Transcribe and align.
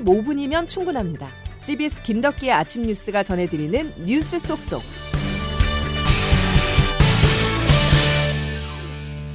15분이면 0.00 0.68
충분합니다. 0.68 1.28
CBS 1.60 2.02
김덕기의 2.02 2.52
아침 2.52 2.82
뉴스가 2.82 3.22
전해드리는 3.22 4.04
뉴스 4.04 4.38
속속. 4.38 4.82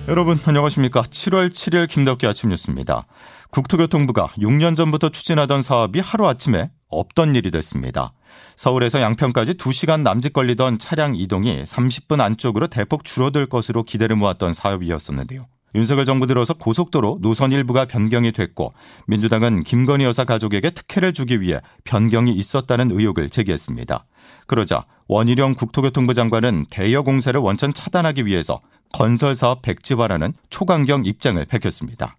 여러분 0.07 0.39
안녕하십니까? 0.43 1.03
7월 1.03 1.49
7일 1.49 1.87
김덕기 1.87 2.27
아침 2.27 2.49
뉴스입니다. 2.49 3.05
국토교통부가 3.51 4.27
6년 4.37 4.75
전부터 4.75 5.09
추진하던 5.09 5.61
사업이 5.61 5.99
하루아침에 5.99 6.71
없던 6.89 7.35
일이 7.35 7.51
됐습니다. 7.51 8.13
서울에서 8.55 8.99
양평까지 8.99 9.53
2시간 9.53 10.01
남짓 10.01 10.33
걸리던 10.33 10.79
차량 10.79 11.15
이동이 11.15 11.63
30분 11.63 12.19
안쪽으로 12.19 12.67
대폭 12.67 13.03
줄어들 13.03 13.47
것으로 13.47 13.83
기대를 13.83 14.15
모았던 14.15 14.53
사업이었었는데요. 14.53 15.47
윤석열 15.75 16.05
정부 16.05 16.27
들어서 16.27 16.53
고속도로 16.53 17.19
노선 17.21 17.51
일부가 17.51 17.85
변경이 17.85 18.31
됐고 18.31 18.73
민주당은 19.07 19.63
김건희 19.63 20.03
여사 20.03 20.25
가족에게 20.25 20.71
특혜를 20.71 21.13
주기 21.13 21.41
위해 21.41 21.59
변경이 21.83 22.33
있었다는 22.33 22.91
의혹을 22.91 23.29
제기했습니다. 23.29 24.05
그러자 24.47 24.85
원희룡 25.07 25.55
국토교통부 25.55 26.13
장관은 26.13 26.65
대여 26.69 27.03
공사를 27.03 27.39
원천 27.39 27.73
차단하기 27.73 28.25
위해서 28.25 28.61
건설 28.93 29.35
사업 29.35 29.61
백지화라는 29.61 30.33
초강경 30.49 31.05
입장을 31.05 31.43
밝혔습니다. 31.45 32.17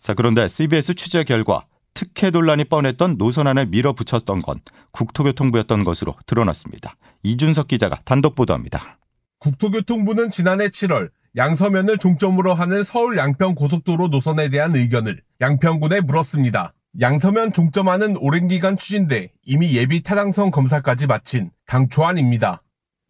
자, 0.00 0.14
그런데 0.14 0.48
CBS 0.48 0.94
취재 0.94 1.24
결과 1.24 1.64
특혜 1.94 2.30
논란이 2.30 2.64
뻔했던 2.64 3.16
노선안을 3.18 3.66
밀어붙였던 3.66 4.42
건 4.42 4.60
국토교통부였던 4.92 5.84
것으로 5.84 6.14
드러났습니다. 6.26 6.96
이준석 7.22 7.68
기자가 7.68 8.00
단독 8.04 8.34
보도합니다. 8.34 8.98
국토교통부는 9.38 10.30
지난해 10.30 10.68
7월 10.68 11.10
양서면을 11.34 11.96
종점으로 11.96 12.52
하는 12.52 12.82
서울 12.82 13.16
양평 13.16 13.54
고속도로 13.54 14.08
노선에 14.08 14.50
대한 14.50 14.76
의견을 14.76 15.18
양평군에 15.40 16.00
물었습니다. 16.00 16.74
양서면 17.00 17.54
종점하는 17.54 18.18
오랜 18.18 18.48
기간 18.48 18.76
추진돼 18.76 19.32
이미 19.42 19.74
예비 19.74 20.02
타당성 20.02 20.50
검사까지 20.50 21.06
마친 21.06 21.50
당초안입니다. 21.66 22.62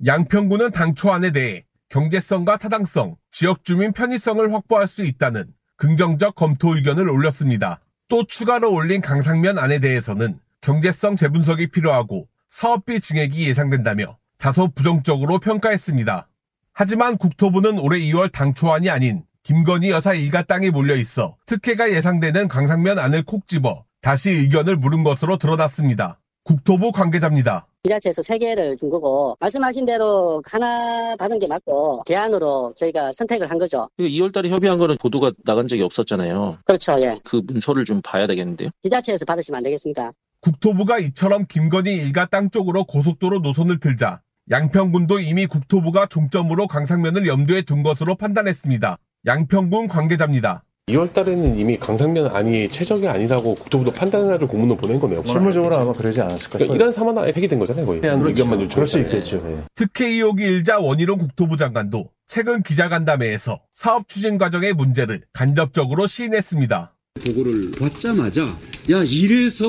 양평군은 0.06 0.70
당초안에 0.70 1.33
대해 1.33 1.65
경제성과 1.89 2.59
타당성, 2.59 3.17
지역 3.33 3.65
주민 3.65 3.93
편의성을 3.93 4.53
확보할 4.53 4.87
수 4.87 5.05
있다는 5.05 5.47
긍정적 5.77 6.37
검토 6.37 6.77
의견을 6.77 7.11
올렸습니다. 7.11 7.81
또 8.09 8.25
추가로 8.25 8.73
올린 8.73 9.00
강상면 9.00 9.59
안에 9.59 9.81
대해서는 9.81 10.39
경제성 10.61 11.17
재분석이 11.17 11.73
필요하고 11.73 12.28
사업비 12.50 13.00
증액이 13.00 13.48
예상된다며 13.48 14.17
다소 14.39 14.69
부정적으로 14.69 15.41
평가했습니다. 15.41 16.28
하지만 16.75 17.19
국토부는 17.19 17.78
올해 17.78 18.01
2월 18.01 18.33
당초안이 18.33 18.89
아닌 18.91 19.25
김건희 19.42 19.91
여사 19.91 20.15
일가 20.15 20.42
땅이 20.42 20.70
몰려 20.70 20.97
있어 20.97 21.37
특혜가 21.47 21.92
예상되는 21.92 22.48
강상면 22.48 22.98
안을 22.98 23.25
콕 23.25 23.47
집어 23.47 23.84
다시 24.01 24.31
의견을 24.31 24.77
물은 24.77 25.05
것으로 25.05 25.37
드러났습니다. 25.37 26.19
국토부 26.45 26.91
관계자입니다. 26.91 27.67
지자체에서 27.84 28.23
세 28.23 28.39
개를 28.39 28.77
준 28.77 28.91
거고 28.91 29.37
말씀하신 29.39 29.84
대로 29.84 30.43
하나 30.45 31.15
받은 31.17 31.39
게 31.39 31.47
맞고 31.47 32.03
대안으로 32.06 32.73
저희가 32.77 33.12
선택을 33.12 33.48
한 33.48 33.59
거죠. 33.59 33.87
2월달에 33.98 34.48
협의한 34.48 34.78
거는 34.78 34.97
보도가 34.98 35.33
나간 35.45 35.69
적이 35.69 35.83
없었잖아요. 35.83 36.59
그렇죠, 36.65 37.00
예. 37.00 37.15
그 37.25 37.43
문서를 37.45 37.84
좀 37.84 38.00
봐야 38.03 38.27
되겠는데요. 38.27 38.70
지자체에서 38.83 39.25
받으시면 39.25 39.59
안 39.59 39.62
되겠습니까? 39.65 40.11
국토부가 40.41 40.98
이처럼 40.98 41.47
김건희 41.47 41.95
일가 41.95 42.27
땅 42.27 42.50
쪽으로 42.50 42.84
고속도로 42.84 43.41
노선을 43.41 43.78
들자 43.78 44.20
양평군도 44.51 45.21
이미 45.21 45.47
국토부가 45.47 46.07
종점으로 46.07 46.67
강상면을 46.67 47.27
염두에 47.27 47.62
둔 47.62 47.83
것으로 47.83 48.17
판단했습니다. 48.17 48.99
양평군 49.27 49.89
관계자입니다. 49.89 50.65
2월 50.89 51.12
달에는 51.12 51.57
이미 51.57 51.79
강상면 51.79 52.34
안이 52.34 52.69
최적이 52.71 53.07
아니라고 53.07 53.55
국토부도 53.55 53.93
판단하는 53.93 54.49
공문을 54.49 54.77
보낸 54.77 54.99
거네요. 54.99 55.23
실무적으로 55.25 55.77
아마 55.77 55.93
그러지 55.93 56.21
않았을까 56.21 56.59
그러니까 56.59 56.75
이란 56.75 56.91
사만화에 56.91 57.33
폐기된 57.33 57.61
거잖아요, 57.61 57.87
거의. 57.87 58.01
그렇죠. 58.01 58.27
의견만 58.27 58.69
그럴 58.69 58.87
수. 58.87 58.99
있겠죠. 58.99 59.41
예. 59.47 59.62
특혜 59.77 60.09
의혹이 60.09 60.43
일자 60.43 60.81
원희룡 60.81 61.19
국토부 61.19 61.56
장관도 61.56 62.11
최근 62.27 62.65
기자간담회에서 62.65 63.61
사업 63.75 64.09
추진 64.09 64.39
과정의 64.39 64.72
문제를 64.72 65.22
간접적으로 65.33 66.09
시인했습니다. 66.09 66.93
보고를 67.27 67.71
받자마자 67.78 68.43
야 68.91 69.05
이래서 69.06 69.66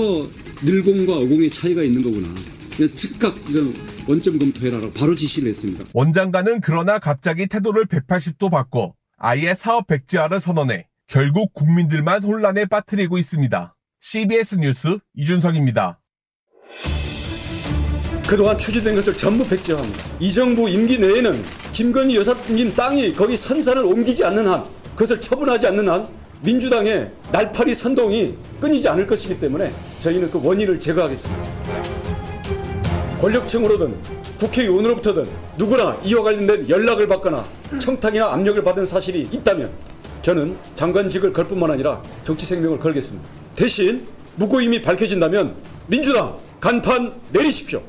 늘공과 0.63 1.13
어공의 1.17 1.51
차이가 1.51 1.83
있는 1.83 2.01
거구나. 2.01 2.27
즉각 2.95 3.35
원점 4.07 4.39
검토해라라고 4.39 4.93
바로 4.93 5.15
지시를 5.15 5.49
했습니다. 5.49 5.85
원장관은 5.93 6.61
그러나 6.61 6.99
갑자기 6.99 7.47
태도를 7.47 7.85
180도 7.85 8.51
바꿔 8.51 8.93
아예 9.17 9.53
사업 9.53 9.87
백지화를 9.87 10.39
선언해 10.39 10.87
결국 11.07 11.53
국민들만 11.53 12.23
혼란에 12.23 12.65
빠뜨리고 12.65 13.17
있습니다. 13.17 13.75
CBS 14.01 14.55
뉴스 14.55 14.97
이준석입니다. 15.15 15.99
그동안 18.27 18.57
추진된 18.57 18.95
것을 18.95 19.15
전부 19.15 19.47
백지화합니다. 19.47 20.03
이 20.19 20.31
정부 20.31 20.69
임기 20.69 20.97
내에는 20.97 21.33
김건희 21.73 22.15
여사님 22.15 22.73
땅이 22.73 23.13
거기 23.13 23.37
선산을 23.37 23.83
옮기지 23.83 24.23
않는 24.25 24.47
한 24.47 24.63
그것을 24.93 25.19
처분하지 25.19 25.67
않는 25.67 25.87
한 25.87 26.07
민주당의 26.41 27.11
날파리 27.31 27.73
선동이 27.73 28.35
끊이지 28.59 28.87
않을 28.89 29.07
것이기 29.07 29.39
때문에 29.39 29.73
저희는 29.99 30.31
그 30.31 30.45
원인을 30.45 30.79
제거하겠습니다. 30.79 32.02
권력층으로든 33.23 33.95
국회의원으로부터든 34.37 35.25
누구나 35.57 35.97
이와 36.03 36.23
관련된 36.23 36.67
연락을 36.67 37.07
받거나 37.07 37.45
청탁이나 37.79 38.33
압력을 38.33 38.61
받은 38.61 38.85
사실이 38.85 39.29
있다면 39.31 39.71
저는 40.21 40.57
장관직을 40.75 41.31
걸 41.31 41.47
뿐만 41.47 41.71
아니라 41.71 42.01
정치 42.25 42.45
생명을 42.45 42.79
걸겠습니다. 42.79 43.25
대신 43.55 44.05
무고임이 44.35 44.81
밝혀진다면 44.81 45.55
민주당 45.87 46.37
간판 46.59 47.13
내리십시오. 47.31 47.81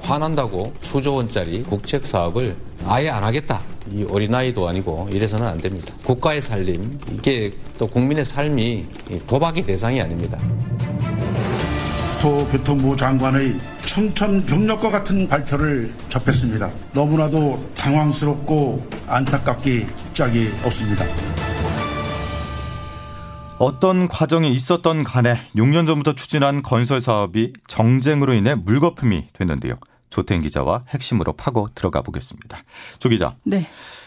화난다고 0.00 0.72
수조 0.80 1.14
원짜리 1.14 1.62
국책 1.62 2.04
사업을 2.04 2.56
아예 2.84 3.10
안 3.10 3.22
하겠다. 3.22 3.60
이 3.92 4.04
어린아이도 4.10 4.66
아니고 4.66 5.08
이래서는 5.12 5.46
안 5.46 5.58
됩니다. 5.58 5.94
국가의 6.04 6.40
살림, 6.40 6.98
이게 7.12 7.52
또 7.78 7.86
국민의 7.86 8.24
삶이 8.24 8.86
도박의 9.28 9.62
대상이 9.62 10.00
아닙니다. 10.00 10.40
국토교통부 12.22 12.96
장관의 12.96 13.58
청천벽력과 13.84 14.90
같은 14.90 15.28
발표를 15.28 15.92
접했습니다. 16.08 16.70
너무나도 16.92 17.72
당황스럽고 17.76 18.88
안타깝기 19.08 19.88
짝이 20.14 20.48
없습니다. 20.64 21.04
어떤 23.58 24.06
과정이 24.06 24.52
있었던 24.52 25.02
간에 25.02 25.50
6년 25.56 25.84
전부터 25.86 26.14
추진한 26.14 26.62
건설 26.62 27.00
사업이 27.00 27.54
정쟁으로 27.66 28.34
인해 28.34 28.54
물거품이 28.54 29.28
됐는데요. 29.32 29.78
조태인 30.10 30.42
기자와 30.42 30.84
핵심으로 30.90 31.32
파고 31.32 31.70
들어가 31.74 32.02
보겠습니다. 32.02 32.62
조 33.00 33.08
기자. 33.08 33.34
네. 33.42 33.66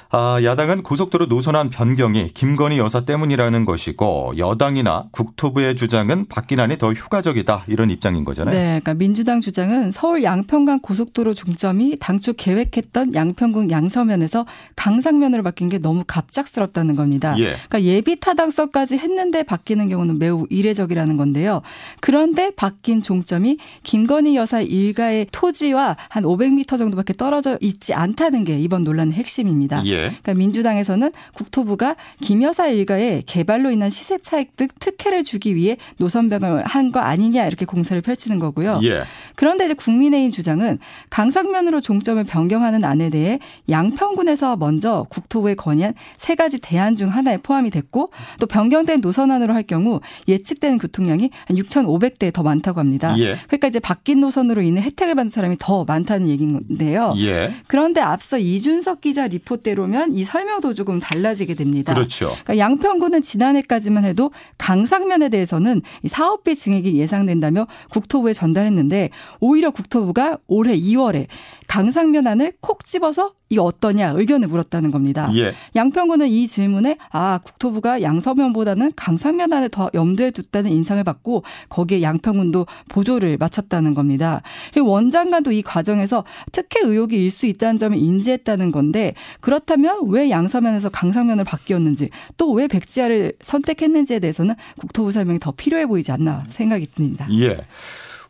아, 0.09 0.39
야당은 0.43 0.83
고속도로 0.83 1.25
노선안 1.25 1.69
변경이 1.69 2.27
김건희 2.27 2.77
여사 2.77 3.01
때문이라는 3.01 3.65
것이고 3.65 4.33
여당이나 4.37 5.05
국토부의 5.11 5.75
주장은 5.75 6.27
박기난이 6.27 6.77
더 6.77 6.93
효과적이다 6.93 7.65
이런 7.67 7.89
입장인 7.89 8.23
거잖아요. 8.23 8.55
네, 8.55 8.65
그러니까 8.65 8.93
민주당 8.93 9.41
주장은 9.41 9.91
서울 9.91 10.23
양평간 10.23 10.79
고속도로 10.81 11.33
종점이 11.33 11.97
당초 11.99 12.33
계획했던 12.33 13.13
양평군 13.13 13.71
양서면에서 13.71 14.45
강상면으로 14.75 15.43
바뀐 15.43 15.69
게 15.69 15.79
너무 15.79 16.03
갑작스럽다는 16.05 16.95
겁니다. 16.95 17.35
예. 17.39 17.55
그러니까 17.67 17.83
예비 17.83 18.19
타당성까지 18.19 18.97
했는데 18.97 19.43
바뀌는 19.43 19.89
경우는 19.89 20.19
매우 20.19 20.45
이례적이라는 20.49 21.17
건데요. 21.17 21.61
그런데 21.99 22.51
바뀐 22.55 23.01
종점이 23.01 23.57
김건희 23.83 24.35
여사 24.35 24.61
일가의 24.61 25.27
토지와 25.31 25.97
한 26.09 26.23
500m 26.23 26.77
정도밖에 26.77 27.13
떨어져 27.13 27.57
있지 27.61 27.93
않다는 27.93 28.43
게 28.43 28.59
이번 28.59 28.83
논란의 28.83 29.13
핵심입니다. 29.13 29.85
예. 29.85 29.94
그러니까 30.01 30.33
민주당에서는 30.33 31.11
국토부가 31.33 31.95
김 32.21 32.41
여사 32.43 32.67
일가의 32.67 33.23
개발로 33.25 33.71
인한 33.71 33.89
시세 33.89 34.17
차익 34.17 34.55
등 34.55 34.67
특혜를 34.79 35.23
주기 35.23 35.55
위해 35.55 35.77
노선 35.97 36.29
변경을 36.29 36.63
한 36.65 36.85
거 36.91 36.99
아니냐 36.99 37.45
이렇게 37.47 37.65
공세를 37.65 38.01
펼치는 38.01 38.39
거고요. 38.39 38.79
예. 38.83 39.03
그런데 39.35 39.65
이제 39.65 39.73
국민의힘 39.73 40.31
주장은 40.31 40.79
강상면으로 41.09 41.81
종점을 41.81 42.23
변경하는 42.25 42.83
안에 42.83 43.09
대해 43.09 43.39
양평군에서 43.69 44.57
먼저 44.57 45.05
국토부에 45.09 45.55
건의한 45.55 45.93
세 46.17 46.35
가지 46.35 46.59
대안 46.59 46.95
중 46.95 47.09
하나에 47.09 47.37
포함이 47.37 47.69
됐고 47.69 48.11
또 48.39 48.47
변경된 48.47 49.01
노선안으로 49.01 49.53
할 49.53 49.63
경우 49.63 49.99
예측되는 50.27 50.77
교통량이 50.77 51.29
한 51.45 51.57
6,500대 51.57 52.31
더 52.33 52.43
많다고 52.43 52.79
합니다. 52.79 53.15
예. 53.19 53.35
그러니까 53.47 53.67
이제 53.67 53.79
바뀐 53.79 54.19
노선으로 54.19 54.61
인해 54.61 54.81
혜택을 54.81 55.15
받는 55.15 55.29
사람이 55.29 55.57
더 55.59 55.85
많다는 55.85 56.29
얘기인데요. 56.29 57.13
예. 57.17 57.51
그런데 57.67 58.01
앞서 58.01 58.37
이준석 58.37 59.01
기자 59.01 59.27
리포대로 59.27 59.84
면 59.87 60.15
이 60.15 60.23
설명도 60.23 60.73
조금 60.73 60.99
달라지게 60.99 61.55
됩니다. 61.55 61.93
그렇죠. 61.93 62.27
그러니까 62.27 62.57
양평구는 62.57 63.21
지난해까지만 63.21 64.05
해도 64.05 64.31
강상면에 64.57 65.29
대해서는 65.29 65.81
이 66.03 66.07
사업비 66.07 66.55
증액이 66.55 66.95
예상된다며 66.95 67.67
국토부에 67.89 68.33
전달했는데 68.33 69.09
오히려 69.39 69.71
국토부가 69.71 70.37
올해 70.47 70.77
2월에 70.77 71.27
강상면안을 71.67 72.53
콕 72.61 72.85
집어서 72.85 73.33
이 73.49 73.59
어떠냐 73.59 74.13
의견을 74.15 74.47
물었다는 74.47 74.89
겁니다. 74.89 75.29
예. 75.35 75.53
양평군은 75.75 76.27
이 76.29 76.47
질문에 76.47 76.97
아 77.11 77.39
국토부가 77.43 78.01
양서면보다는 78.01 78.93
강상면 78.95 79.53
안에 79.53 79.69
더 79.69 79.89
염두에 79.93 80.31
뒀다는 80.31 80.71
인상을 80.71 81.03
받고 81.03 81.43
거기에 81.69 82.01
양평군도 82.01 82.65
보조를 82.89 83.37
마쳤다는 83.37 83.93
겁니다. 83.93 84.41
그리고 84.73 84.89
원장관도 84.89 85.51
이 85.51 85.61
과정에서 85.61 86.23
특혜 86.51 86.79
의혹이 86.81 87.23
일 87.23 87.35
수 87.35 87.45
있다는 87.47 87.77
점을 87.77 87.97
인지했다는 87.97 88.71
건데 88.71 89.13
그렇다면 89.41 90.07
왜 90.07 90.29
양서면에서 90.29 90.89
강상면을 90.89 91.43
바뀌었는지 91.43 92.09
또 92.37 92.55
왜 92.55 92.67
백지화를 92.67 93.33
선택했는지에 93.41 94.19
대해서는 94.19 94.55
국토부 94.79 95.11
설명이 95.11 95.39
더 95.39 95.51
필요해 95.51 95.87
보이지 95.87 96.11
않나 96.13 96.43
생각이 96.47 96.87
듭니다. 96.95 97.27
예. 97.31 97.57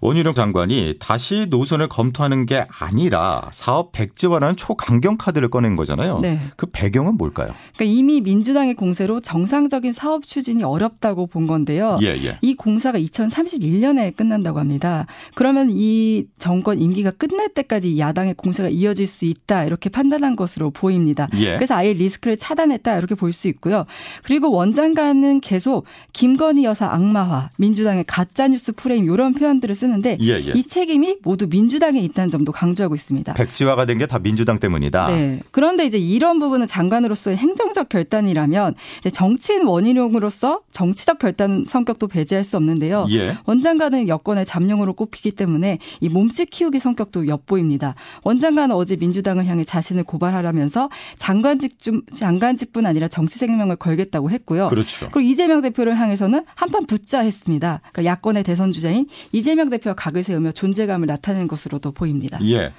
원희룡 0.02 0.34
장관이 0.34 0.96
다시 1.00 1.46
노선을 1.50 1.88
검토하는 1.88 2.46
게 2.46 2.66
아니라 2.80 3.50
사업 3.52 3.92
백지화라는 3.92 4.56
초강경 4.58 5.18
카드를 5.18 5.50
꺼낸 5.50 5.76
거잖아요. 5.76 6.18
네. 6.22 6.40
그 6.58 6.66
배경은 6.72 7.18
뭘까요? 7.18 7.54
그러니까 7.76 7.86
이미 7.86 8.22
민주당의 8.22 8.74
공세로 8.74 9.22
정상적인 9.22 9.94
사업 9.94 10.26
추진이 10.26 10.64
어렵다고 10.64 11.28
본 11.28 11.48
건데요. 11.48 11.98
예, 12.02 12.08
예. 12.26 12.38
이 12.42 12.56
공사가 12.56 12.98
2031년에 13.00 14.16
끝난다고 14.16 14.60
합니다. 14.60 15.06
그러면 15.36 15.70
이 15.72 16.26
정권 16.40 16.80
임기가 16.80 17.12
끝날 17.12 17.50
때까지 17.50 18.00
야당의 18.00 18.34
공세가 18.36 18.70
이어질 18.70 19.08
수 19.08 19.26
있다 19.26 19.66
이렇게 19.66 19.90
판단한 19.90 20.36
것으로 20.36 20.72
보입니다. 20.72 21.28
예. 21.36 21.56
그래서 21.56 21.76
아예 21.76 21.94
리스크를 21.94 22.38
차단했다 22.38 22.98
이렇게 22.98 23.14
볼 23.14 23.36
수 23.36 23.48
있고요. 23.50 23.86
그리고 24.24 24.50
원장관은 24.52 25.42
계속 25.42 25.86
김건희 26.14 26.64
여사 26.64 26.88
악마화, 26.88 27.50
민주당의 27.58 28.06
가짜 28.08 28.48
뉴스 28.48 28.72
프레임 28.72 29.06
이런 29.06 29.34
표현들을 29.34 29.76
쓰는 29.76 29.95
데 30.02 30.18
예, 30.22 30.34
예. 30.46 30.52
이 30.56 30.64
책임이 30.64 31.18
모두 31.24 31.48
민주당에 31.48 32.00
있다는 32.00 32.30
점도 32.30 32.52
강조하고 32.52 32.96
있습니다. 32.96 33.34
백지화가 33.34 33.86
된 33.86 33.98
게 33.98 34.06
다 34.08 34.20
민주당 34.20 34.60
때문이다. 34.60 35.08
네. 35.08 35.40
그런데 35.52 35.86
이제 35.86 35.98
이런 35.98 36.40
부분은 36.40 36.68
장관으로서의 36.68 37.38
행정적 37.38 37.90
결단이라면 37.90 38.76
정치인 39.14 39.66
원인용으로서 39.66 40.62
정치적 40.72 41.20
결단 41.20 41.66
성격도 41.68 42.08
배제할 42.08 42.44
수 42.44 42.58
없는데요. 42.58 43.08
예. 43.12 43.38
원장관은 43.46 44.08
여권의 44.08 44.46
잠룡으로 44.46 44.94
꼽히기 44.94 45.32
때문에 45.32 45.80
이 46.02 46.10
몸집 46.10 46.50
키우기 46.50 46.80
성격도 46.80 47.28
엿보입니다. 47.28 47.96
원장관은 48.24 48.76
어제 48.76 48.96
민주당을 48.96 49.46
향해 49.46 49.64
자신을 49.64 50.04
고발하라면서 50.04 50.90
장관직 51.18 51.82
좀 51.82 52.02
장관직뿐 52.14 52.86
아니라 52.86 53.08
정치 53.08 53.40
생명을 53.40 53.78
걸겠다고 53.78 54.30
했고요. 54.30 54.68
그렇죠. 54.68 55.10
그리고 55.12 55.22
이재명 55.22 55.62
대표를 55.62 55.98
향해서는 55.98 56.44
한판 56.56 56.86
붙자 56.86 57.20
했습니다. 57.22 57.82
그러니까 57.92 58.12
야권의 58.12 58.44
대선 58.44 58.72
주자인 58.72 59.08
이재명 59.32 59.70
대표와 59.78 59.96
각을 59.96 60.24
세우며 60.24 60.52
존재감을 60.52 61.06
나타내는 61.08 61.48
것으로도 61.48 61.92
보입니다. 61.92 62.40
예. 62.44 62.72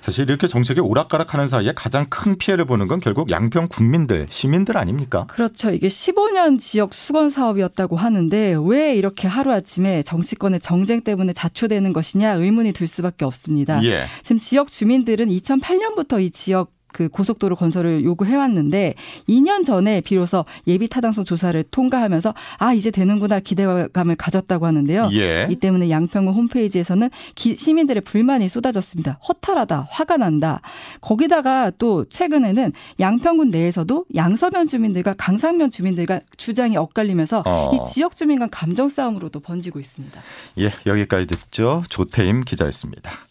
사실 0.00 0.28
이렇게 0.28 0.46
정책이 0.46 0.80
오락가락하는 0.80 1.48
사이에 1.48 1.72
가장 1.74 2.06
큰 2.08 2.38
피해를 2.38 2.64
보는 2.64 2.86
건 2.86 3.00
결국 3.00 3.30
양평 3.30 3.68
국민들, 3.68 4.26
시민들 4.30 4.76
아닙니까? 4.76 5.26
그렇죠. 5.28 5.70
이게 5.70 5.88
15년 5.88 6.60
지역 6.60 6.94
수건 6.94 7.30
사업이었다고 7.30 7.96
하는데 7.96 8.56
왜 8.64 8.94
이렇게 8.94 9.28
하루아침에 9.28 10.02
정치권의 10.04 10.60
정쟁 10.60 11.02
때문에 11.02 11.32
자초되는 11.32 11.92
것이냐 11.92 12.34
의문이 12.34 12.72
들 12.72 12.86
수밖에 12.86 13.24
없습니다. 13.24 13.84
예. 13.84 14.04
지금 14.22 14.38
지역 14.38 14.70
주민들은 14.70 15.28
2008년부터 15.28 16.22
이 16.22 16.30
지역 16.30 16.77
그 16.92 17.08
고속도로 17.08 17.56
건설을 17.56 18.04
요구해왔는데 18.04 18.94
2년 19.28 19.64
전에 19.64 20.00
비로소 20.00 20.44
예비 20.66 20.88
타당성 20.88 21.24
조사를 21.24 21.62
통과하면서 21.70 22.34
아 22.58 22.72
이제 22.72 22.90
되는구나 22.90 23.40
기대감을 23.40 24.16
가졌다고 24.16 24.66
하는데요. 24.66 25.10
예. 25.12 25.46
이 25.50 25.56
때문에 25.56 25.90
양평구 25.90 26.32
홈페이지에서는 26.32 27.10
기, 27.34 27.56
시민들의 27.56 28.02
불만이 28.02 28.48
쏟아졌습니다. 28.48 29.18
허탈하다, 29.28 29.88
화가 29.90 30.16
난다. 30.16 30.60
거기다가 31.00 31.70
또 31.78 32.04
최근에는 32.06 32.72
양평군 33.00 33.50
내에서도 33.50 34.06
양서면 34.14 34.66
주민들과 34.66 35.14
강상면 35.14 35.70
주민들과 35.70 36.20
주장이 36.36 36.76
엇갈리면서 36.76 37.42
어. 37.46 37.70
이 37.74 37.90
지역 37.90 38.16
주민 38.16 38.38
간 38.38 38.48
감정 38.50 38.88
싸움으로도 38.88 39.40
번지고 39.40 39.78
있습니다. 39.78 40.20
예, 40.58 40.72
여기까지 40.86 41.26
듣죠. 41.26 41.84
조태임 41.88 42.44
기자였습니다. 42.44 43.27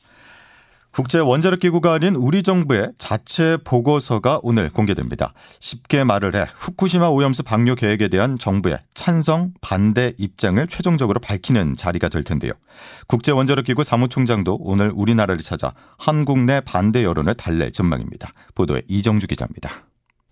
국제 0.98 1.20
원자력 1.20 1.60
기구가 1.60 1.94
아닌 1.94 2.16
우리 2.16 2.42
정부의 2.42 2.92
자체 2.98 3.60
보고서가 3.64 4.40
오늘 4.42 4.72
공개됩니다. 4.72 5.32
쉽게 5.60 6.04
말을 6.04 6.36
해 6.36 6.48
후쿠시마 6.58 7.10
오염수 7.10 7.44
방류 7.44 7.76
계획에 7.76 8.08
대한 8.08 8.40
정부의 8.40 8.80
찬성, 8.96 9.54
반대 9.62 10.14
입장을 10.18 10.68
최종적으로 10.68 11.20
밝히는 11.20 11.76
자리가 11.76 12.10
될 12.10 12.24
텐데요. 12.24 12.52
국제 13.06 13.32
원자력 13.32 13.66
기구 13.66 13.84
사무총장도 13.84 14.58
오늘 14.60 14.92
우리나라를 14.92 15.44
찾아 15.44 15.76
한국 16.00 16.40
내 16.40 16.62
반대 16.62 17.04
여론을 17.04 17.36
달랠 17.36 17.74
전망입니다. 17.74 18.34
보도에 18.56 18.82
이정주 18.88 19.28
기자입니다. 19.28 19.87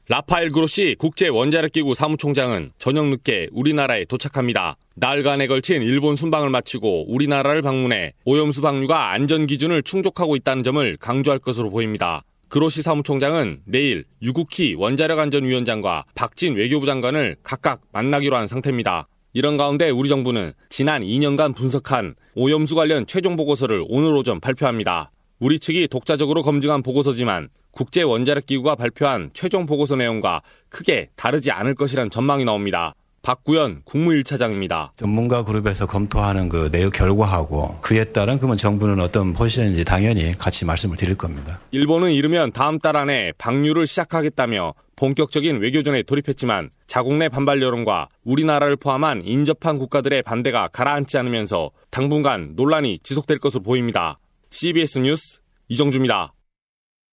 라파엘 0.08 0.52
그로시 0.52 0.96
국제 1.00 1.28
원자력기구 1.30 1.96
사무총장은 1.96 2.74
저녁 2.78 3.08
늦게 3.08 3.48
우리나라에 3.52 4.06
도착합니다. 4.06 4.78
나흘간에 4.94 5.48
걸친 5.48 5.82
일본 5.82 6.16
순방을 6.16 6.52
마치고 6.52 7.12
우리나라를 7.12 7.64
방문해 7.64 8.14
오염수 8.24 8.62
방류가 8.62 9.12
안전 9.14 9.48
기준을 9.48 9.82
충족하고 9.82 10.36
있다는 10.36 10.64
점을 10.64 10.98
강조할 10.98 11.40
것으로 11.40 11.72
보입니다. 11.72 12.24
그로시 12.50 12.84
사무총장은 12.84 13.62
내일 13.66 14.06
유국희 14.22 14.76
원자력안전위원장과 14.76 16.06
박진 16.14 16.54
외교부 16.54 16.86
장관을 16.86 17.38
각각 17.42 17.82
만나기로 17.92 18.36
한 18.36 18.46
상태입니다. 18.46 19.08
이런 19.34 19.58
가운데 19.58 19.90
우리 19.90 20.08
정부는 20.08 20.54
지난 20.70 21.02
2년간 21.02 21.56
분석한 21.56 22.14
오염수 22.36 22.76
관련 22.76 23.08
최종 23.08 23.36
보고서를 23.36 23.84
오늘 23.90 24.16
오전 24.16 24.40
발표합니다. 24.40 25.12
우리 25.40 25.60
측이 25.60 25.90
독자적으로 25.90 26.44
검증한 26.44 26.82
보고서지만 26.82 27.50
국제 27.72 28.04
원자력 28.04 28.46
기구가 28.46 28.76
발표한 28.76 29.32
최종 29.34 29.66
보고서 29.66 29.98
내용과 29.98 30.42
크게 30.70 31.10
다르지 31.18 31.52
않을 31.52 31.76
것이란 31.76 32.10
전망이 32.10 32.46
나옵니다. 32.46 32.96
박구현 33.22 33.82
국무 33.86 34.12
1차장입니다. 34.12 34.92
전문가 34.98 35.44
그룹에서 35.44 35.88
검토하는 35.88 36.48
그 36.48 36.70
내용 36.72 36.92
결과하고 36.92 37.80
그에 37.82 38.06
따른 38.06 38.38
그러면 38.38 38.56
정부는 38.56 39.00
어떤 39.00 39.34
포지션인지 39.34 39.84
당연히 39.84 40.32
같이 40.38 40.64
말씀을 40.64 40.96
드릴 40.96 41.16
겁니다. 41.16 41.60
일본은 41.72 42.12
이르면 42.12 42.52
다음 42.52 42.78
달 42.78 42.96
안에 42.96 43.34
방류를 43.38 43.88
시작하겠다며 43.88 44.76
본격적인 44.96 45.58
외교전에 45.58 46.04
돌입했지만 46.04 46.70
자국 46.88 47.16
내 47.16 47.28
반발 47.28 47.62
여론과 47.62 48.08
우리나라를 48.24 48.78
포함한 48.78 49.24
인접한 49.26 49.80
국가들의 49.80 50.22
반대가 50.22 50.70
가라앉지 50.70 51.18
않으면서 51.18 51.72
당분간 51.90 52.54
논란이 52.56 53.00
지속될 53.00 53.40
것으로 53.40 53.64
보입니다. 53.64 54.20
CBS 54.56 55.00
뉴스 55.00 55.42
이정주입니다. 55.68 56.34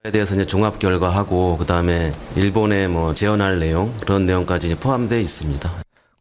에 0.05 0.11
대해서 0.13 0.37
이제 0.37 0.47
종합 0.47 0.79
결과하고 0.79 1.59
그다음에 1.59 2.13
일본의 2.37 2.89
뭐 2.89 3.15
재현할 3.15 3.59
내용 3.59 3.93
그런 3.99 4.27
내용까지 4.27 4.77
포함되어 4.77 5.19
있습니다. 5.19 5.69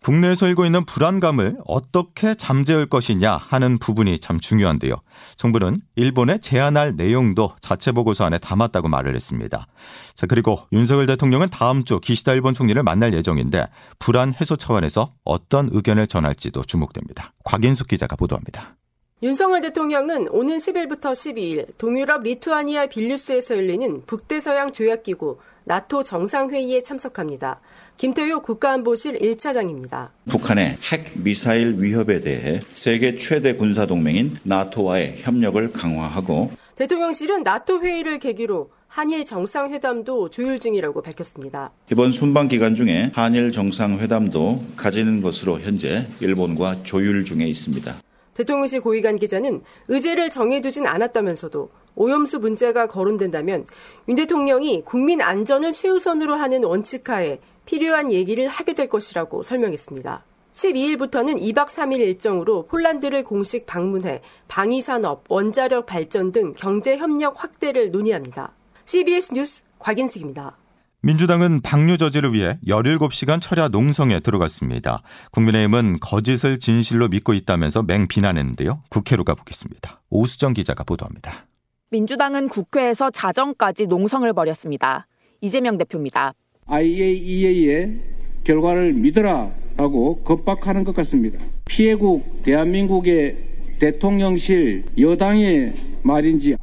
국내에서 0.02 0.48
일고 0.48 0.66
있는 0.66 0.84
불안감을 0.84 1.58
어떻게 1.68 2.34
잠재울 2.34 2.88
것이냐 2.88 3.38
하는 3.38 3.78
부분이 3.78 4.18
참 4.18 4.40
중요한데요. 4.40 4.96
정부는 5.38 5.82
일본에 5.96 6.40
제안할 6.40 6.96
내용도 6.96 7.54
자체 7.62 7.92
보고서 7.92 8.26
안에 8.26 8.40
담았다고 8.40 8.88
말을 8.88 9.16
했습니다. 9.16 9.68
자, 10.16 10.26
그리고 10.26 10.58
윤석열 10.72 11.06
대통령은 11.06 11.50
다음 11.52 11.84
주 11.84 12.00
기시다 12.00 12.34
일본 12.34 12.56
총리를 12.56 12.82
만날 12.82 13.14
예정인데 13.14 13.68
불안 14.00 14.34
해소 14.34 14.56
차원에서 14.56 15.14
어떤 15.24 15.70
의견을 15.72 16.08
전할지도 16.08 16.64
주목됩니다. 16.64 17.34
곽인숙 17.44 17.90
기자가 17.90 18.16
보도합니다. 18.16 18.76
윤석열 19.24 19.62
대통령은 19.62 20.30
오는 20.30 20.58
10일부터 20.58 21.12
12일 21.12 21.78
동유럽 21.78 22.24
리투아니아 22.24 22.88
빌뉴스에서 22.88 23.56
열리는 23.56 24.02
북대서양 24.08 24.72
조약기구 24.72 25.38
나토 25.66 26.04
정상회의에 26.04 26.82
참석합니다. 26.82 27.60
김태효 27.98 28.42
국가안보실 28.42 29.20
1차장입니다. 29.20 30.10
북한의 30.28 30.78
핵 30.92 31.12
미사일 31.14 31.76
위협에 31.78 32.22
대해 32.22 32.62
세계 32.72 33.16
최대 33.16 33.54
군사 33.54 33.86
동맹인 33.86 34.38
나토와의 34.42 35.18
협력을 35.18 35.72
강화하고 35.72 36.50
대통령실은 36.76 37.44
나토 37.44 37.82
회의를 37.82 38.18
계기로 38.18 38.72
한일 38.88 39.26
정상회담도 39.26 40.32
조율 40.32 40.60
중이라고 40.60 41.04
밝혔습니다. 41.04 41.72
이번 41.92 42.12
순방 42.12 42.48
기간 42.48 42.74
중에 42.74 43.12
한일 43.14 43.52
정상회담도 43.52 44.66
가지는 44.76 45.22
것으로 45.22 45.60
현재 45.60 46.08
일본과 46.22 46.82
조율 46.82 47.24
중에 47.24 47.46
있습니다. 47.46 48.02
대통령실 48.34 48.82
고위 48.82 49.02
관계자는 49.02 49.62
의제를 49.90 50.30
정해두진 50.30 50.88
않았다면서도 50.88 51.70
오염수 51.96 52.40
문제가 52.40 52.88
거론된다면 52.88 53.66
윤 54.08 54.16
대통령이 54.16 54.84
국민 54.86 55.22
안전을 55.22 55.74
최우선으로 55.74 56.36
하는 56.36 56.64
원칙하에 56.64 57.40
필요한 57.66 58.12
얘기를 58.12 58.48
하게 58.48 58.74
될 58.74 58.88
것이라고 58.88 59.44
설명했습니다. 59.44 60.24
12일부터는 60.54 61.42
2박 61.42 61.68
3일 61.68 62.00
일정으로 62.00 62.66
폴란드를 62.68 63.24
공식 63.24 63.66
방문해 63.66 64.22
방위산업, 64.48 65.24
원자력 65.30 65.86
발전 65.86 66.32
등 66.32 66.52
경제 66.58 66.98
협력 66.98 67.42
확대를 67.42 67.92
논의합니다. 67.92 68.54
CBS 68.86 69.34
뉴스 69.34 69.64
곽인숙입니다. 69.80 70.58
민주당은 71.04 71.62
방류 71.62 71.98
저지를 71.98 72.34
위해 72.34 72.60
17시간 72.68 73.42
철야 73.42 73.70
농성에 73.70 74.20
들어갔습니다. 74.20 75.02
국민의힘은 75.32 76.00
거짓을 76.00 76.60
진실로 76.60 77.08
믿고 77.08 77.34
있다면서 77.34 77.82
맹비난했는데요. 77.82 78.84
국회로 78.90 79.24
가보겠습니다. 79.24 80.02
오수정 80.12 80.54
기자가 80.54 80.84
보도합니다. 80.84 81.48
민주당은 81.90 82.50
국회에서 82.50 83.10
자정까지 83.10 83.88
농성을 83.88 84.32
벌였습니다. 84.32 85.08
이재명 85.42 85.80
대표입니다. 85.80 86.34
IAEA의 86.68 88.00
결과를 88.44 88.94
믿으라라고 88.94 90.22
겁박하는 90.24 90.84
것 90.84 90.96
같습니다. 90.98 91.40
피해국 91.66 92.44
대한민국의 92.44 93.38
대통령실 93.80 94.86
여당의 95.00 95.74
말인지 96.04 96.56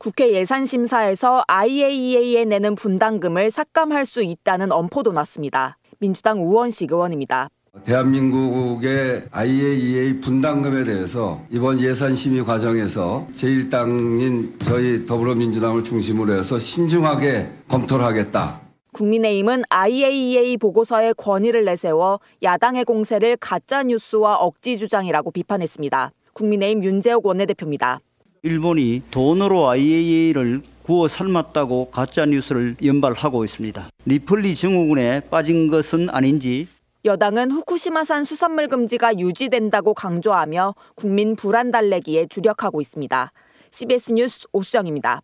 국회 0.00 0.32
예산심사에서 0.32 1.44
IAEA에 1.46 2.46
내는 2.46 2.74
분담금을 2.74 3.50
삭감할 3.50 4.06
수 4.06 4.22
있다는 4.22 4.72
엄포도 4.72 5.12
났습니다. 5.12 5.76
민주당 5.98 6.42
우원식 6.42 6.90
의원입니다. 6.90 7.50
대한민국의 7.84 9.24
IAEA 9.30 10.22
분담금에 10.22 10.84
대해서 10.84 11.42
이번 11.50 11.78
예산 11.80 12.14
심의 12.14 12.46
과정에서 12.46 13.26
제1당인 13.34 14.58
저희 14.62 15.04
더불어민주당을 15.04 15.84
중심으로 15.84 16.32
해서 16.32 16.58
신중하게 16.58 17.50
검토를 17.68 18.02
하겠다. 18.06 18.62
국민의힘은 18.94 19.64
IAEA 19.68 20.56
보고서에 20.56 21.12
권위를 21.12 21.66
내세워 21.66 22.20
야당의 22.42 22.86
공세를 22.86 23.36
가짜 23.36 23.82
뉴스와 23.82 24.36
억지 24.36 24.78
주장이라고 24.78 25.30
비판했습니다. 25.30 26.12
국민의힘 26.32 26.84
윤재욱 26.84 27.26
원내대표입니다. 27.26 28.00
일본이 28.42 29.02
돈으로 29.10 29.68
IAEA를 29.68 30.62
구워 30.82 31.08
삶았다고 31.08 31.90
가짜 31.90 32.24
뉴스를 32.24 32.76
연발하고 32.82 33.44
있습니다. 33.44 33.88
리플리 34.06 34.54
증후군에 34.54 35.20
빠진 35.30 35.68
것은 35.68 36.08
아닌지 36.10 36.66
여당은 37.04 37.50
후쿠시마산 37.50 38.24
수산물 38.24 38.68
금지가 38.68 39.18
유지된다고 39.18 39.94
강조하며 39.94 40.74
국민 40.94 41.36
불안 41.36 41.70
달래기에 41.70 42.26
주력하고 42.26 42.80
있습니다. 42.80 43.32
CBS 43.70 44.12
뉴스 44.12 44.40
오수정입니다. 44.52 45.22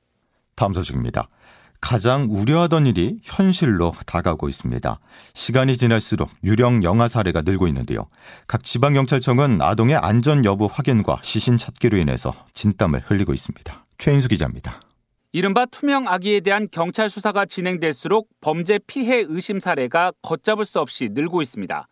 다음 0.55 0.73
소식입니다. 0.73 1.29
가장 1.81 2.29
우려하던 2.31 2.87
일이 2.87 3.19
현실로 3.23 3.95
다가오고 4.07 4.49
있습니다. 4.49 4.99
시간이 5.35 5.77
지날수록 5.77 6.31
유령 6.45 6.83
영아 6.83 7.09
사례가 7.09 7.43
늘고 7.43 7.69
있는데요. 7.69 8.09
각 8.47 8.65
지방경찰청은 8.65 9.61
아동의 9.63 9.97
안전 9.97 10.45
여부 10.45 10.69
확인과 10.71 11.21
시신 11.23 11.59
찾기로 11.59 11.99
인해서 11.99 12.35
진땀을 12.55 13.05
흘리고 13.07 13.33
있습니다. 13.35 13.87
최인수 13.99 14.29
기자입니다. 14.29 14.81
이른바 15.33 15.67
투명 15.67 16.09
아기에 16.09 16.41
대한 16.41 16.67
경찰 16.71 17.11
수사가 17.11 17.45
진행될수록 17.45 18.29
범죄 18.41 18.79
피해 18.87 19.25
의심 19.29 19.61
사례가 19.61 20.13
걷잡을 20.23 20.65
수 20.65 20.81
없이 20.81 21.11
늘고 21.13 21.43
있습니다. 21.43 21.87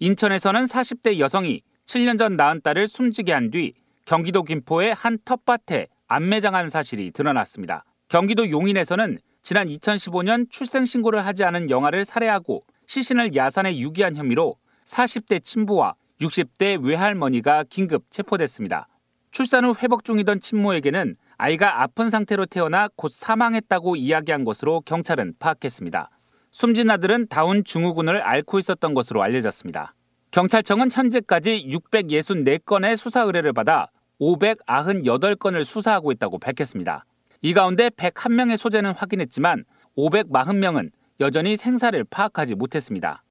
인천에서는 0.00 0.64
40대 0.64 1.18
여성이 1.18 1.62
7년 1.86 2.18
전 2.18 2.36
낳은 2.36 2.60
딸을 2.62 2.88
숨지게 2.88 3.32
한 3.32 3.50
뒤 3.50 3.72
경기도 4.04 4.42
김포의 4.42 4.92
한 4.94 5.18
텃밭에 5.24 5.86
안매장한 6.08 6.68
사실이 6.68 7.12
드러났습니다. 7.12 7.84
경기도 8.08 8.50
용인에서는 8.50 9.18
지난 9.42 9.68
2015년 9.68 10.50
출생신고를 10.50 11.24
하지 11.24 11.44
않은 11.44 11.70
영아를 11.70 12.04
살해하고 12.04 12.64
시신을 12.86 13.34
야산에 13.34 13.78
유기한 13.78 14.16
혐의로 14.16 14.56
40대 14.84 15.42
친부와 15.42 15.94
60대 16.20 16.82
외할머니가 16.82 17.64
긴급 17.68 18.04
체포됐습니다. 18.10 18.88
출산 19.30 19.64
후 19.64 19.74
회복 19.80 20.04
중이던 20.04 20.40
친모에게는 20.40 21.16
아이가 21.38 21.82
아픈 21.82 22.10
상태로 22.10 22.46
태어나 22.46 22.88
곧 22.96 23.10
사망했다고 23.12 23.96
이야기한 23.96 24.44
것으로 24.44 24.82
경찰은 24.82 25.34
파악했습니다. 25.38 26.10
숨진 26.50 26.90
아들은 26.90 27.28
다운 27.28 27.64
증후군을 27.64 28.22
앓고 28.22 28.58
있었던 28.58 28.92
것으로 28.92 29.22
알려졌습니다. 29.22 29.94
경찰청은 30.32 30.90
현재까지 30.90 31.66
664건의 31.68 32.96
수사 32.96 33.22
의뢰를 33.22 33.52
받아 33.52 33.88
598건을 34.20 35.64
수사하고 35.64 36.12
있다고 36.12 36.38
밝혔습니다. 36.38 37.04
이 37.42 37.54
가운데 37.54 37.88
101명의 37.90 38.56
소재는 38.56 38.92
확인했지만 38.92 39.64
540명은 39.96 40.90
여전히 41.20 41.56
생사를 41.56 42.02
파악하지 42.04 42.54
못했습니다. 42.54 43.22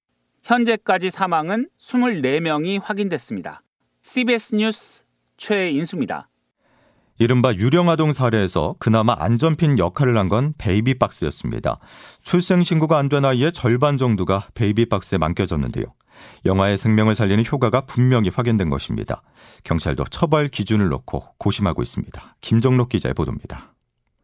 현재까지 0.43 1.09
사망은 1.09 1.69
24명이 1.79 2.81
확인됐습니다. 2.81 3.61
CBS 4.01 4.55
뉴스 4.55 5.03
최인수입니다. 5.37 6.29
이른바 7.19 7.53
유령아동 7.53 8.13
사례에서 8.13 8.75
그나마 8.79 9.13
안전핀 9.19 9.77
역할을 9.77 10.17
한 10.17 10.29
건 10.29 10.53
베이비박스였습니다. 10.57 11.79
출생신고가 12.23 12.97
안 12.97 13.09
된 13.09 13.25
아이의 13.25 13.51
절반 13.51 13.97
정도가 13.97 14.47
베이비박스에 14.53 15.17
맡겨졌는데요. 15.17 15.85
영아의 16.45 16.77
생명을 16.77 17.15
살리는 17.15 17.43
효과가 17.45 17.81
분명히 17.81 18.29
확인된 18.29 18.69
것입니다. 18.69 19.21
경찰도 19.65 20.05
처벌 20.05 20.47
기준을 20.47 20.87
놓고 20.89 21.23
고심하고 21.37 21.81
있습니다. 21.81 22.35
김정록 22.41 22.89
기자의 22.89 23.13
보도입니다. 23.13 23.73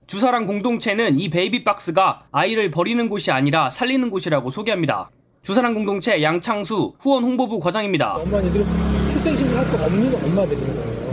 주사랑 0.08 0.46
공동체는 0.46 1.20
이 1.20 1.30
베이비박스가 1.30 2.28
아이를 2.32 2.70
버리는 2.70 3.10
곳이 3.10 3.32
아니라 3.32 3.70
살리는 3.72 4.10
곳이라고 4.12 4.52
소개합니다. 4.52 5.10
주사랑 5.42 5.74
공동체 5.74 6.22
양창수 6.22 6.94
후원 7.00 7.24
홍보부 7.24 7.60
과장입니다. 7.60 8.16
어머니들 8.18 8.64
출생신고를 9.10 9.60
할 9.60 9.74
수 9.74 9.84
없는 9.84 10.26
엄마들인 10.26 10.64
거예요. 10.64 11.06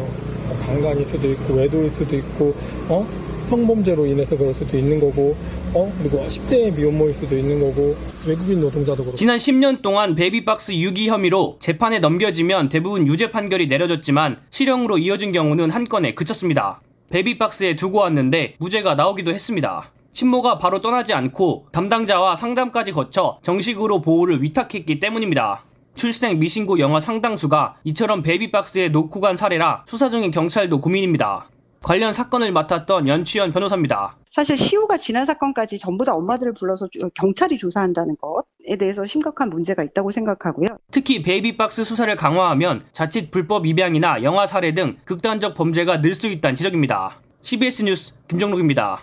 강간일 0.67 1.07
수도 1.07 1.31
있고 1.31 1.55
외도일 1.55 1.91
수도 1.91 2.17
있고 2.17 2.55
어 2.89 3.07
성범죄로 3.47 4.07
인해서 4.07 4.37
그럴 4.37 4.55
수도 4.55 4.77
있는 4.77 5.01
거고 5.01 5.37
어 5.75 5.93
그리고 5.99 6.25
10대 6.27 6.75
미혼모일 6.75 7.15
수도 7.15 7.37
있는 7.37 7.61
거고 7.61 7.97
외국인 8.27 8.61
노동자도 8.61 9.05
그렇고 9.05 9.17
지난 9.17 9.39
10년 9.39 9.83
동안 9.83 10.15
베이비박스 10.15 10.73
유기 10.73 11.09
혐의로 11.09 11.57
재판에 11.61 11.99
넘겨지면 11.99 12.69
대부분 12.69 13.07
유죄 13.09 13.31
판결이 13.31 13.67
내려졌지만 13.67 14.41
실형으로 14.51 14.99
이어진 14.99 15.33
경우는 15.33 15.71
한 15.71 15.87
건에 15.87 16.15
그쳤습니다. 16.15 16.81
베이비박스에 17.13 17.77
두고 17.77 17.99
왔는데 17.99 18.55
무죄가 18.59 18.95
나오기도 18.95 19.35
했습니다. 19.35 19.91
친모가 20.13 20.59
바로 20.59 20.81
떠나지 20.81 21.13
않고 21.13 21.67
담당자와 21.71 22.37
상담까지 22.37 22.93
거쳐 22.93 23.39
정식으로 23.43 24.01
보호를 24.01 24.43
위탁했기 24.43 24.99
때문입니다. 24.99 25.63
출생 25.95 26.39
미신고 26.39 26.79
영아 26.79 27.01
상당수가 27.01 27.77
이처럼 27.85 28.23
베이비박스에 28.23 28.89
놓고 28.89 29.21
간 29.21 29.37
사례라 29.37 29.85
수사 29.87 30.09
중인 30.09 30.31
경찰도 30.31 30.81
고민입니다. 30.81 31.51
관련 31.83 32.13
사건을 32.13 32.53
맡았던 32.53 33.09
연치현 33.09 33.53
변호사입니다. 33.53 34.17
사실 34.31 34.57
시효가 34.57 34.97
지난 34.97 35.25
사건까지 35.25 35.79
전부 35.79 36.05
다 36.05 36.15
엄마들을 36.15 36.55
불러서 36.55 36.89
경찰이 37.15 37.59
조사한다는 37.59 38.17
것에 38.21 38.77
대해서 38.79 39.05
심각한 39.05 39.51
문제가 39.51 39.83
있다고 39.83 40.11
생각하고요. 40.11 40.69
특히 40.91 41.23
베이비박스 41.23 41.85
수사를 41.85 42.15
강화하면 42.17 42.85
자칫 42.93 43.31
불법 43.31 43.67
입양이나 43.67 44.23
영아 44.23 44.47
살해 44.47 44.73
등 44.75 44.97
극단적 45.05 45.55
범죄가 45.55 46.01
늘 46.01 46.13
수 46.15 46.29
있다는 46.29 46.55
지적입니다. 46.57 47.19
CBS 47.43 47.83
뉴스 47.83 48.13
김정록입니다. 48.29 49.01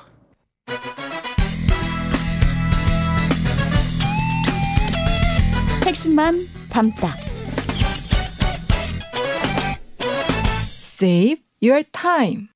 핵심만 5.85 6.35
담다. 6.69 7.07
Save 11.01 11.41
your 11.61 11.83
time. 11.91 12.49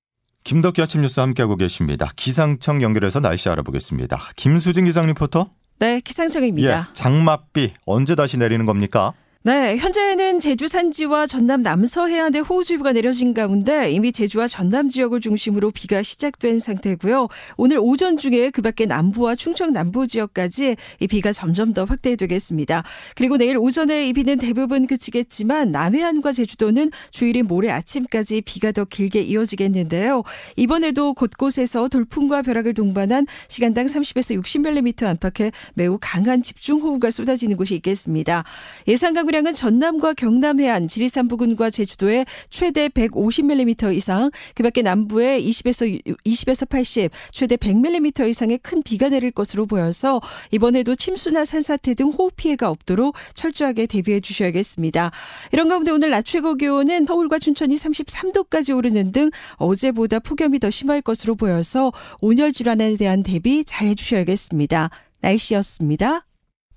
김덕기 0.44 0.82
아침 0.82 1.02
뉴스 1.02 1.20
함께하고 1.20 1.56
계십니다. 1.56 2.10
기상청 2.16 2.82
연결해서 2.82 3.20
날씨 3.20 3.50
알아보겠습니다. 3.50 4.18
김수진 4.36 4.86
기상 4.86 5.06
리포터. 5.08 5.50
네, 5.80 6.00
기상청입니다. 6.02 6.88
예, 6.90 6.94
장맛비 6.94 7.74
언제 7.86 8.16
다시 8.16 8.38
내리는 8.38 8.66
겁니까? 8.66 9.14
네, 9.46 9.76
현재는 9.76 10.40
제주 10.40 10.70
산지와 10.70 11.28
전남 11.28 11.64
남서 11.64 12.08
해안에 12.08 12.40
호우주의보가 12.40 12.94
내려진 12.94 13.34
가운데 13.34 13.92
이미 13.92 14.14
제주와 14.14 14.48
전남 14.48 14.88
지역을 14.88 15.20
중심으로 15.20 15.72
비가 15.72 16.02
시작된 16.02 16.60
상태고요. 16.60 17.28
오늘 17.58 17.78
오전 17.78 18.16
중에 18.16 18.52
그밖에 18.52 18.86
남부와 18.86 19.36
충청 19.36 19.74
남부 19.74 20.08
지역까지 20.08 20.78
이 21.02 21.08
비가 21.08 21.34
점점 21.34 21.74
더 21.74 21.84
확대되겠습니다. 21.84 22.84
그리고 23.18 23.36
내일 23.36 23.58
오전에 23.58 24.08
이 24.08 24.14
비는 24.14 24.38
대부분 24.38 24.88
그치겠지만 24.88 25.74
남해안과 25.74 26.32
제주도는 26.32 26.92
주일인 27.12 27.46
모레 27.46 27.70
아침까지 27.70 28.44
비가 28.46 28.72
더 28.72 28.86
길게 28.86 29.20
이어지겠는데요. 29.24 30.24
이번에도 30.56 31.14
곳곳에서 31.14 31.90
돌풍과 31.90 32.44
벼락을 32.44 32.74
동반한 32.74 33.28
시간당 33.50 33.88
30에서 33.88 34.42
60mm 34.42 35.04
안팎의 35.04 35.52
매우 35.74 35.98
강한 36.00 36.42
집중호우가 36.42 37.12
쏟아지는 37.12 37.58
곳이 37.58 37.76
있겠습니다. 37.76 38.46
예상 38.88 39.14
강우량은 39.34 39.54
전남과 39.56 40.14
경남 40.14 40.60
해안, 40.60 40.88
지리산 40.88 41.28
부근과 41.28 41.72
제주도에 41.72 42.26
최대 42.52 42.88
150mm 42.88 43.96
이상, 43.96 44.30
그밖에 44.54 44.84
남부에 44.84 45.42
20에서 45.42 46.18
20에서 46.24 46.70
80, 46.70 47.12
최대 47.32 47.58
100mm 47.58 48.30
이상의 48.30 48.60
큰 48.60 48.84
비가 48.84 49.10
내릴 49.10 49.32
것으로 49.32 49.66
보여서 49.66 50.22
이번에도 50.52 50.96
침수나 50.96 51.46
산사태 51.46 51.96
등 51.96 52.10
호우 52.10 52.30
피해가 52.36 52.70
없도록 52.70 53.16
철저하게 53.34 53.88
대비해 53.88 54.20
주셔야겠습니다. 54.20 55.12
이런 55.52 55.68
가운데 55.68 55.92
오늘 55.92 56.12
낮 56.12 56.24
최고 56.24 56.54
기온은 56.54 57.08
서울과 57.08 57.40
춘천이 57.40 57.76
33도까지 57.76 58.78
오르는 58.78 59.12
등 59.12 59.32
어제보다 59.56 60.20
폭염이 60.20 60.60
더 60.60 60.70
심할 60.70 61.02
것으로 61.02 61.36
보여서 61.36 61.92
온열 62.22 62.54
질환에 62.54 62.96
대한 62.98 63.24
대비 63.24 63.66
잘 63.66 63.88
해주셔야겠습니다. 63.88 64.92
날씨였습니다. 65.22 66.26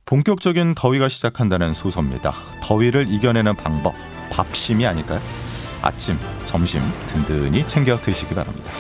본격적인 0.07 0.77
더위가 0.77 1.09
시작한다는 1.09 1.75
소서입니다. 1.75 2.33
더위를 2.63 3.09
이겨내는 3.11 3.57
방법, 3.57 3.93
밥심이 4.31 4.87
아닐까요? 4.87 5.21
아침, 5.83 6.17
점심 6.45 6.81
든든히 7.09 7.67
챙겨 7.67 7.97
드시기 7.97 8.33
바랍니다. 8.33 8.71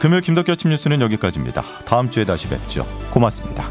금요일 0.00 0.22
김덕기 0.22 0.50
아침 0.50 0.70
뉴스는 0.70 1.00
여기까지입니다. 1.00 1.62
다음 1.86 2.10
주에 2.10 2.24
다시 2.24 2.48
뵙죠. 2.48 2.84
고맙습니다. 3.12 3.70